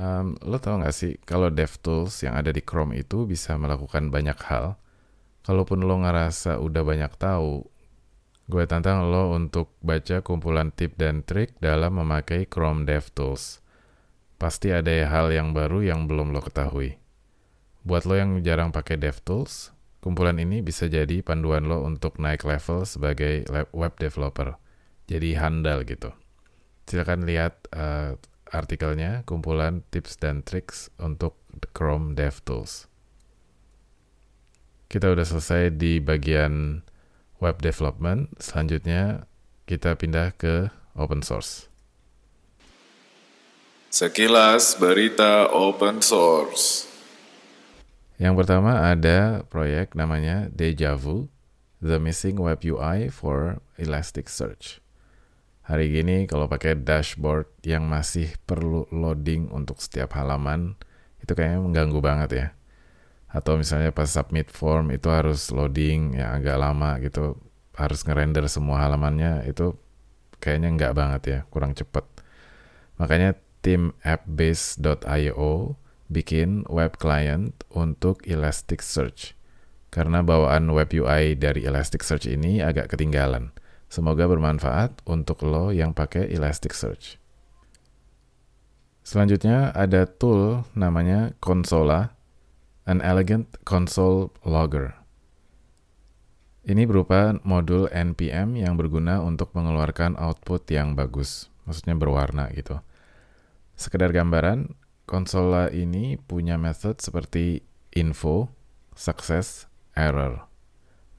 um, 0.00 0.40
lo 0.40 0.56
tau 0.56 0.80
nggak 0.80 0.96
sih 0.96 1.20
kalau 1.28 1.52
DevTools 1.52 2.24
yang 2.24 2.34
ada 2.40 2.48
di 2.48 2.64
Chrome 2.64 2.96
itu 2.96 3.28
bisa 3.28 3.60
melakukan 3.60 4.08
banyak 4.08 4.40
hal. 4.48 4.80
Kalaupun 5.44 5.84
lo 5.84 6.00
ngerasa 6.00 6.56
udah 6.56 6.82
banyak 6.88 7.12
tahu, 7.20 7.68
Gue 8.44 8.68
tantang 8.68 9.08
lo 9.08 9.32
untuk 9.32 9.72
baca 9.80 10.20
kumpulan 10.20 10.68
tip 10.68 11.00
dan 11.00 11.24
trik 11.24 11.56
dalam 11.64 11.96
memakai 11.96 12.44
Chrome 12.44 12.84
DevTools. 12.84 13.64
Pasti 14.36 14.68
ada 14.68 14.92
hal 15.08 15.32
yang 15.32 15.56
baru 15.56 15.80
yang 15.80 16.04
belum 16.04 16.36
lo 16.36 16.44
ketahui. 16.44 17.00
Buat 17.88 18.04
lo 18.04 18.20
yang 18.20 18.44
jarang 18.44 18.68
pakai 18.68 19.00
DevTools, 19.00 19.72
kumpulan 20.04 20.36
ini 20.36 20.60
bisa 20.60 20.92
jadi 20.92 21.24
panduan 21.24 21.64
lo 21.64 21.88
untuk 21.88 22.20
naik 22.20 22.44
level 22.44 22.84
sebagai 22.84 23.48
web 23.72 23.96
developer. 23.96 24.60
Jadi 25.08 25.40
handal 25.40 25.80
gitu. 25.88 26.12
Silahkan 26.84 27.24
lihat 27.24 27.64
uh, 27.72 28.20
artikelnya, 28.52 29.24
kumpulan 29.24 29.86
tips 29.88 30.20
dan 30.20 30.44
triks 30.44 30.92
untuk 31.00 31.38
Chrome 31.72 32.12
DevTools. 32.18 32.90
Kita 34.90 35.10
udah 35.10 35.26
selesai 35.26 35.74
di 35.74 35.98
bagian 35.98 36.84
web 37.42 37.58
development. 37.64 38.36
Selanjutnya 38.38 39.26
kita 39.64 39.96
pindah 39.96 40.36
ke 40.36 40.70
open 40.94 41.24
source. 41.24 41.72
Sekilas 43.94 44.74
berita 44.76 45.48
open 45.54 46.02
source. 46.02 46.90
Yang 48.18 48.44
pertama 48.44 48.90
ada 48.90 49.42
proyek 49.50 49.98
namanya 49.98 50.50
Dejavu, 50.50 51.30
The 51.82 51.98
Missing 51.98 52.38
Web 52.38 52.62
UI 52.62 53.10
for 53.10 53.58
Elasticsearch. 53.78 54.83
Hari 55.64 55.96
gini 55.96 56.28
kalau 56.28 56.44
pakai 56.44 56.76
dashboard 56.76 57.48
yang 57.64 57.88
masih 57.88 58.36
perlu 58.44 58.84
loading 58.92 59.48
untuk 59.48 59.80
setiap 59.80 60.12
halaman, 60.12 60.76
itu 61.24 61.32
kayaknya 61.32 61.64
mengganggu 61.64 62.00
banget 62.04 62.30
ya. 62.36 62.46
Atau 63.32 63.56
misalnya 63.56 63.88
pas 63.88 64.12
submit 64.12 64.52
form 64.52 64.92
itu 64.92 65.08
harus 65.08 65.48
loading 65.48 66.20
yang 66.20 66.36
agak 66.36 66.60
lama 66.60 67.00
gitu, 67.00 67.40
harus 67.80 68.04
ngerender 68.04 68.44
semua 68.52 68.84
halamannya 68.84 69.48
itu 69.48 69.72
kayaknya 70.36 70.68
nggak 70.76 70.92
banget 70.92 71.22
ya, 71.24 71.38
kurang 71.48 71.72
cepet. 71.72 72.04
Makanya 73.00 73.32
tim 73.64 73.96
appbase.io 74.04 75.80
bikin 76.12 76.68
web 76.68 76.92
client 77.00 77.56
untuk 77.72 78.20
Elasticsearch. 78.28 79.32
Karena 79.88 80.20
bawaan 80.20 80.68
web 80.76 80.92
UI 80.92 81.40
dari 81.40 81.64
Elasticsearch 81.64 82.28
ini 82.28 82.60
agak 82.60 82.92
ketinggalan. 82.92 83.56
Semoga 83.94 84.26
bermanfaat 84.26 85.06
untuk 85.06 85.46
lo 85.46 85.70
yang 85.70 85.94
pakai 85.94 86.26
Elasticsearch. 86.34 87.14
Selanjutnya 89.06 89.70
ada 89.70 90.10
tool 90.10 90.66
namanya 90.74 91.30
Consola, 91.38 92.18
an 92.90 92.98
elegant 92.98 93.46
console 93.62 94.34
logger. 94.42 94.98
Ini 96.66 96.90
berupa 96.90 97.38
modul 97.46 97.86
NPM 97.86 98.58
yang 98.58 98.74
berguna 98.74 99.22
untuk 99.22 99.54
mengeluarkan 99.54 100.18
output 100.18 100.66
yang 100.74 100.98
bagus, 100.98 101.46
maksudnya 101.62 101.94
berwarna 101.94 102.50
gitu. 102.50 102.82
Sekedar 103.78 104.10
gambaran, 104.10 104.74
konsola 105.06 105.70
ini 105.70 106.18
punya 106.18 106.58
method 106.58 106.98
seperti 106.98 107.62
info, 107.94 108.50
success, 108.98 109.70
error, 109.94 110.50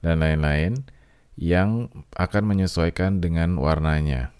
dan 0.04 0.20
lain-lain 0.20 0.92
yang 1.36 1.92
akan 2.16 2.44
menyesuaikan 2.48 3.20
dengan 3.20 3.60
warnanya. 3.60 4.32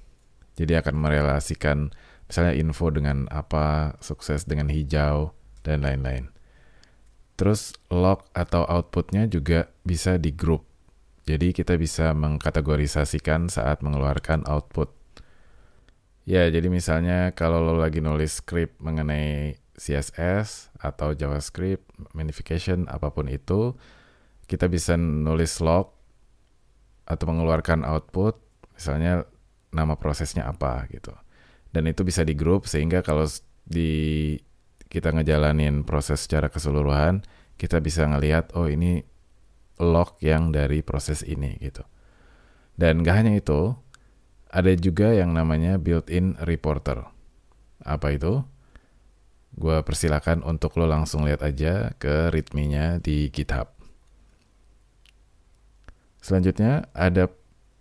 Jadi 0.57 0.81
akan 0.81 0.97
merelasikan 0.97 1.93
misalnya 2.27 2.57
info 2.57 2.89
dengan 2.89 3.29
apa, 3.29 4.01
sukses 4.01 4.49
dengan 4.49 4.73
hijau, 4.73 5.37
dan 5.61 5.85
lain-lain. 5.85 6.33
Terus 7.37 7.77
log 7.93 8.25
atau 8.33 8.65
outputnya 8.65 9.29
juga 9.29 9.69
bisa 9.85 10.17
di 10.17 10.33
group 10.33 10.65
jadi 11.27 11.51
kita 11.51 11.75
bisa 11.75 12.15
mengkategorisasikan 12.15 13.51
saat 13.51 13.83
mengeluarkan 13.83 14.47
output. 14.47 14.95
Ya, 16.23 16.47
jadi 16.47 16.71
misalnya 16.71 17.35
kalau 17.35 17.59
lo 17.59 17.75
lagi 17.75 17.99
nulis 17.99 18.39
script 18.39 18.79
mengenai 18.79 19.59
CSS 19.75 20.71
atau 20.79 21.19
JavaScript, 21.19 21.83
modification, 22.15 22.87
apa 22.87 23.11
pun 23.11 23.27
itu, 23.27 23.75
kita 24.47 24.71
bisa 24.71 24.95
nulis 24.95 25.59
log 25.59 25.96
atau 27.07 27.25
mengeluarkan 27.31 27.87
output, 27.87 28.37
misalnya 28.75 29.25
nama 29.71 29.95
prosesnya 29.95 30.51
apa 30.51 30.91
gitu. 30.91 31.15
Dan 31.71 31.87
itu 31.87 32.03
bisa 32.03 32.27
di 32.27 32.35
grup 32.35 32.67
sehingga 32.67 33.01
kalau 33.07 33.25
di 33.67 34.35
kita 34.87 35.15
ngejalanin 35.15 35.83
proses 35.83 36.27
secara 36.27 36.51
keseluruhan, 36.51 37.23
kita 37.57 37.79
bisa 37.81 38.07
ngelihat 38.07 38.55
oh 38.59 38.67
ini 38.67 39.03
log 39.79 40.17
yang 40.25 40.51
dari 40.51 40.81
proses 40.81 41.21
ini 41.23 41.57
gitu. 41.61 41.85
Dan 42.77 43.05
gak 43.05 43.25
hanya 43.25 43.33
itu, 43.37 43.77
ada 44.53 44.73
juga 44.77 45.13
yang 45.13 45.33
namanya 45.37 45.77
built-in 45.77 46.37
reporter. 46.45 47.05
Apa 47.85 48.17
itu? 48.17 48.45
Gue 49.57 49.81
persilakan 49.81 50.45
untuk 50.45 50.77
lo 50.77 50.85
langsung 50.85 51.25
lihat 51.25 51.41
aja 51.41 51.97
ke 51.97 52.29
readme-nya 52.33 53.01
di 53.01 53.33
GitHub. 53.33 53.76
Selanjutnya 56.27 56.91
ada 56.91 57.31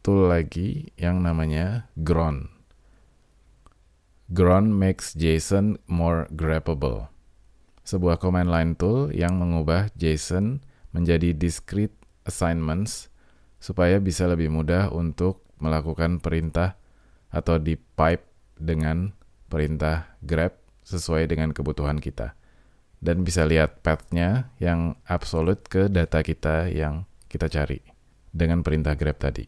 tool 0.05 0.29
lagi 0.29 0.93
yang 1.01 1.25
namanya 1.25 1.89
Gron. 1.97 2.45
Gron 4.29 4.69
makes 4.69 5.17
JSON 5.17 5.81
more 5.89 6.29
grabbable. 6.29 7.09
Sebuah 7.81 8.21
command 8.21 8.53
line 8.53 8.77
tool 8.77 9.09
yang 9.09 9.41
mengubah 9.41 9.89
JSON 9.97 10.61
menjadi 10.93 11.33
discrete 11.33 11.97
assignments 12.21 13.09
supaya 13.57 13.97
bisa 13.97 14.29
lebih 14.29 14.53
mudah 14.53 14.93
untuk 14.93 15.41
melakukan 15.57 16.21
perintah 16.21 16.77
atau 17.33 17.57
di 17.57 17.81
pipe 17.81 18.29
dengan 18.61 19.09
perintah 19.49 20.21
grab 20.21 20.53
sesuai 20.85 21.25
dengan 21.33 21.49
kebutuhan 21.49 21.97
kita. 21.97 22.37
Dan 23.01 23.25
bisa 23.25 23.41
lihat 23.49 23.81
path-nya 23.81 24.53
yang 24.61 25.01
absolute 25.09 25.65
ke 25.65 25.89
data 25.89 26.21
kita 26.21 26.69
yang 26.69 27.09
kita 27.25 27.49
cari 27.49 27.94
dengan 28.35 28.59
perintah 28.59 28.99
grab 28.99 29.15
tadi. 29.15 29.47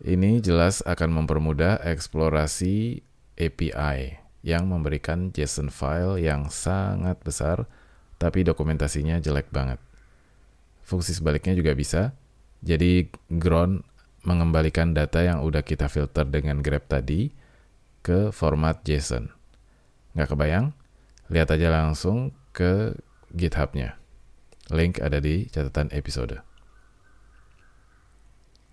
Ini 0.00 0.40
jelas 0.40 0.80
akan 0.80 1.22
mempermudah 1.22 1.84
eksplorasi 1.84 3.04
API 3.36 4.24
yang 4.40 4.68
memberikan 4.68 5.28
JSON 5.32 5.68
file 5.68 6.20
yang 6.20 6.48
sangat 6.48 7.20
besar 7.20 7.68
tapi 8.16 8.40
dokumentasinya 8.40 9.20
jelek 9.20 9.52
banget. 9.52 9.76
Fungsi 10.84 11.12
sebaliknya 11.16 11.52
juga 11.52 11.76
bisa. 11.76 12.16
Jadi 12.64 13.12
ground 13.28 13.84
mengembalikan 14.24 14.96
data 14.96 15.20
yang 15.20 15.44
udah 15.44 15.60
kita 15.60 15.88
filter 15.92 16.24
dengan 16.24 16.64
grab 16.64 16.88
tadi 16.88 17.28
ke 18.00 18.32
format 18.32 18.80
JSON. 18.84 19.28
Nggak 20.16 20.28
kebayang? 20.32 20.66
Lihat 21.28 21.48
aja 21.52 21.68
langsung 21.72 22.32
ke 22.52 22.96
GitHub-nya. 23.32 23.96
Link 24.72 25.00
ada 25.00 25.20
di 25.20 25.48
catatan 25.48 25.92
episode. 25.92 26.53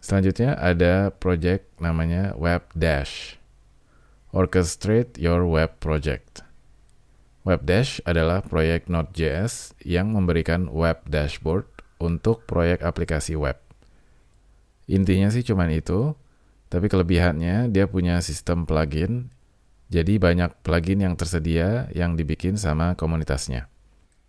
Selanjutnya 0.02 0.58
ada 0.58 1.14
project 1.14 1.70
namanya 1.78 2.34
Web 2.34 2.74
Dash. 2.74 3.38
Orchestrate 4.34 5.22
your 5.22 5.46
web 5.46 5.78
project. 5.78 6.42
Web 7.46 7.66
Dash 7.70 8.02
adalah 8.06 8.42
proyek 8.42 8.90
Node.js 8.90 9.78
yang 9.82 10.14
memberikan 10.14 10.70
web 10.70 11.02
dashboard 11.10 11.66
untuk 12.02 12.46
proyek 12.46 12.86
aplikasi 12.86 13.34
web. 13.34 13.58
Intinya 14.90 15.30
sih 15.30 15.46
cuman 15.46 15.74
itu, 15.74 16.18
tapi 16.70 16.88
kelebihannya 16.90 17.70
dia 17.74 17.86
punya 17.90 18.22
sistem 18.22 18.66
plugin, 18.66 19.34
jadi 19.92 20.18
banyak 20.22 20.64
plugin 20.64 21.04
yang 21.04 21.14
tersedia 21.18 21.92
yang 21.92 22.16
dibikin 22.16 22.56
sama 22.56 22.94
komunitasnya. 22.96 23.68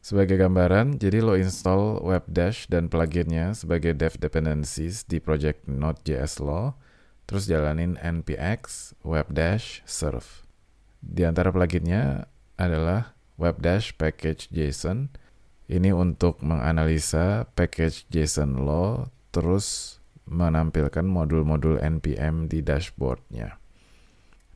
Sebagai 0.02 0.34
gambaran, 0.34 0.98
jadi 0.98 1.22
lo 1.22 1.38
install 1.38 2.02
WebDash 2.02 2.66
dan 2.66 2.90
pluginnya 2.90 3.54
sebagai 3.54 3.94
dev 3.94 4.18
dependencies 4.18 5.06
di 5.06 5.22
project 5.22 5.70
Node.js 5.70 6.42
lo, 6.42 6.74
terus 7.30 7.46
jalanin 7.46 7.94
npx 8.02 8.92
WebDash 9.06 9.86
serve. 9.86 10.42
Di 10.98 11.22
antara 11.22 11.54
pluginnya 11.54 12.26
adalah 12.58 13.14
WebDash 13.38 13.94
package 13.94 14.50
JSON, 14.50 15.06
ini 15.70 15.94
untuk 15.94 16.42
menganalisa 16.42 17.46
package 17.54 18.02
JSON 18.10 18.58
lo, 18.58 19.06
terus 19.30 19.98
menampilkan 20.26 21.06
modul-modul 21.06 21.78
NPM 21.78 22.50
di 22.50 22.58
dashboardnya. 22.58 23.54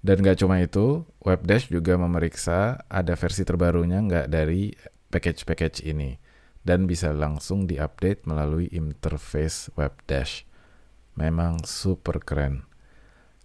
Dan 0.02 0.26
nggak 0.26 0.42
cuma 0.42 0.58
itu, 0.58 1.06
WebDash 1.22 1.70
juga 1.70 1.94
memeriksa 1.94 2.82
ada 2.90 3.14
versi 3.14 3.42
terbarunya 3.46 4.02
nggak 4.02 4.26
dari 4.26 4.70
package-package 5.16 5.80
ini. 5.88 6.20
Dan 6.60 6.84
bisa 6.84 7.16
langsung 7.16 7.64
diupdate 7.64 8.28
melalui 8.28 8.68
interface 8.68 9.72
WebDash. 9.80 10.44
Memang 11.16 11.64
super 11.64 12.20
keren. 12.20 12.68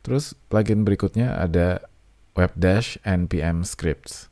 Terus 0.04 0.36
plugin 0.52 0.84
berikutnya 0.84 1.40
ada 1.40 1.80
WebDash 2.36 3.00
NPM 3.08 3.64
Scripts. 3.64 4.28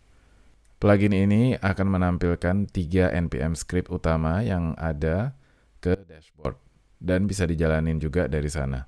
Plugin 0.79 1.13
ini 1.15 1.53
akan 1.59 1.87
menampilkan 1.91 2.67
tiga 2.71 3.11
NPM 3.11 3.51
script 3.51 3.91
utama 3.91 4.39
yang 4.39 4.79
ada 4.79 5.35
ke 5.83 5.99
dashboard 6.07 6.55
dan 7.03 7.27
bisa 7.27 7.43
dijalanin 7.43 7.99
juga 7.99 8.31
dari 8.31 8.47
sana. 8.47 8.87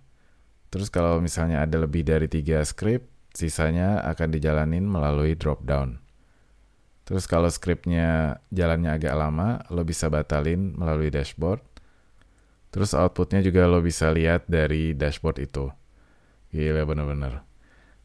Terus 0.72 0.88
kalau 0.88 1.20
misalnya 1.20 1.64
ada 1.64 1.84
lebih 1.84 2.08
dari 2.08 2.32
tiga 2.32 2.64
script, 2.64 3.12
sisanya 3.36 4.04
akan 4.08 4.32
dijalanin 4.32 4.88
melalui 4.88 5.36
dropdown. 5.36 6.01
Terus 7.12 7.28
kalau 7.28 7.52
scriptnya 7.52 8.40
jalannya 8.56 8.96
agak 8.96 9.12
lama, 9.20 9.68
lo 9.68 9.84
bisa 9.84 10.08
batalin 10.08 10.72
melalui 10.80 11.12
dashboard. 11.12 11.60
Terus 12.72 12.96
outputnya 12.96 13.44
juga 13.44 13.68
lo 13.68 13.84
bisa 13.84 14.08
lihat 14.16 14.48
dari 14.48 14.96
dashboard 14.96 15.44
itu. 15.44 15.68
Gila 16.56 16.88
bener-bener. 16.88 17.44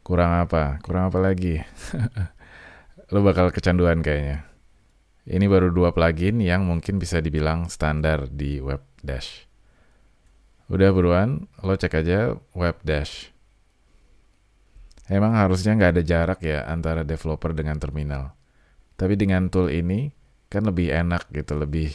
Kurang 0.03 0.43
apa? 0.43 0.83
Kurang 0.83 1.07
apa 1.07 1.23
lagi? 1.23 1.55
lo 3.15 3.23
bakal 3.23 3.55
kecanduan 3.55 4.03
kayaknya. 4.03 4.43
Ini 5.23 5.47
baru 5.47 5.71
dua 5.71 5.95
plugin 5.95 6.43
yang 6.43 6.67
mungkin 6.67 6.99
bisa 6.99 7.23
dibilang 7.23 7.71
standar 7.71 8.27
di 8.27 8.59
Web 8.59 8.83
Dash. 8.99 9.47
Udah 10.67 10.91
buruan, 10.91 11.47
lo 11.63 11.79
cek 11.79 11.95
aja 12.03 12.35
Web 12.51 12.83
Dash. 12.83 13.31
Emang 15.07 15.31
harusnya 15.31 15.79
nggak 15.79 15.91
ada 15.95 16.03
jarak 16.03 16.39
ya 16.43 16.67
antara 16.67 17.07
developer 17.07 17.55
dengan 17.55 17.79
terminal. 17.79 18.36
Tapi 18.97 19.13
dengan 19.13 19.53
tool 19.53 19.69
ini 19.69 20.09
kan 20.49 20.65
lebih 20.65 20.89
enak 20.89 21.29
gitu, 21.29 21.53
lebih 21.53 21.93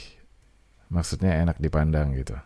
maksudnya 0.87 1.35
enak 1.43 1.59
dipandang 1.59 2.15
gitu. 2.15 2.39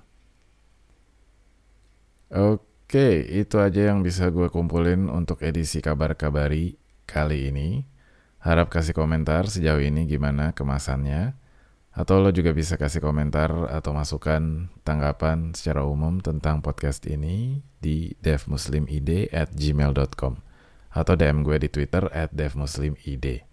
Oke, 2.33 3.23
itu 3.23 3.61
aja 3.63 3.93
yang 3.93 4.03
bisa 4.03 4.33
gue 4.33 4.49
kumpulin 4.51 5.13
untuk 5.13 5.45
edisi 5.45 5.85
kabar-kabari 5.85 6.81
kali 7.07 7.53
ini. 7.53 7.87
Harap 8.43 8.71
kasih 8.71 8.97
komentar 8.97 9.47
sejauh 9.47 9.79
ini 9.79 10.09
gimana 10.11 10.57
kemasannya. 10.57 11.37
Atau 11.97 12.21
lo 12.21 12.29
juga 12.29 12.53
bisa 12.53 12.77
kasih 12.77 13.01
komentar 13.01 13.49
atau 13.73 13.97
masukan 13.97 14.69
tanggapan 14.85 15.57
secara 15.57 15.87
umum 15.89 16.21
tentang 16.21 16.61
podcast 16.61 17.09
ini 17.09 17.65
di 17.81 18.13
devmuslimid 18.21 19.33
at 19.33 19.49
gmail.com 19.57 20.35
atau 20.93 21.15
DM 21.17 21.41
gue 21.41 21.57
di 21.57 21.69
Twitter 21.73 22.05
at 22.13 22.37
devmuslimid. 22.37 23.46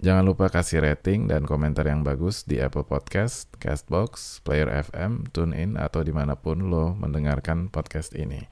Jangan 0.00 0.24
lupa 0.24 0.48
kasih 0.48 0.80
rating 0.80 1.28
dan 1.28 1.44
komentar 1.44 1.84
yang 1.84 2.00
bagus 2.00 2.48
di 2.48 2.56
Apple 2.56 2.88
Podcast, 2.88 3.52
Castbox, 3.60 4.40
Player 4.40 4.72
FM, 4.88 5.28
TuneIn, 5.28 5.76
atau 5.76 6.00
di 6.00 6.08
mana 6.08 6.40
pun 6.40 6.72
lo 6.72 6.96
mendengarkan 6.96 7.68
podcast 7.68 8.16
ini. 8.16 8.48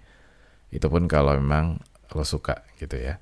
Itu 0.68 0.92
pun 0.92 1.08
kalau 1.08 1.40
memang 1.40 1.80
lo 2.12 2.20
suka 2.20 2.68
gitu 2.76 3.00
ya. 3.00 3.16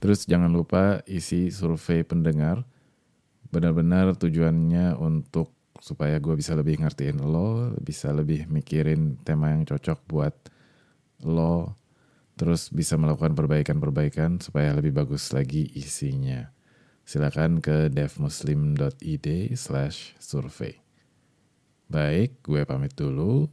Terus 0.00 0.24
jangan 0.24 0.48
lupa 0.48 1.04
isi 1.04 1.52
survei 1.52 2.00
pendengar. 2.00 2.64
Benar-benar 3.52 4.16
tujuannya 4.16 4.96
untuk 4.96 5.52
supaya 5.84 6.16
gue 6.16 6.32
bisa 6.32 6.56
lebih 6.56 6.80
ngertiin 6.80 7.20
lo, 7.20 7.76
bisa 7.76 8.08
lebih 8.08 8.48
mikirin 8.48 9.20
tema 9.20 9.52
yang 9.52 9.68
cocok 9.68 10.00
buat 10.08 10.32
lo, 11.28 11.76
terus 12.40 12.72
bisa 12.72 12.96
melakukan 12.96 13.36
perbaikan-perbaikan 13.36 14.40
supaya 14.40 14.72
lebih 14.72 14.96
bagus 14.96 15.28
lagi 15.36 15.68
isinya. 15.76 16.56
Silakan 17.10 17.58
ke 17.58 17.90
devmuslim.id 17.90 19.26
slash 19.58 20.14
survei. 20.22 20.78
Baik, 21.90 22.38
gue 22.46 22.62
pamit 22.62 22.94
dulu. 22.94 23.50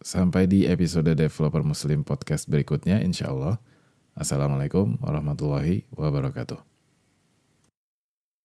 Sampai 0.00 0.48
di 0.48 0.64
episode 0.64 1.12
Developer 1.12 1.60
Muslim 1.60 2.00
Podcast 2.00 2.48
berikutnya, 2.48 3.04
insya 3.04 3.28
Allah. 3.28 3.60
Assalamualaikum 4.16 4.96
warahmatullahi 5.04 5.84
wabarakatuh. 5.92 6.71